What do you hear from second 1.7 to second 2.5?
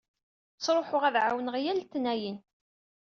letniyen.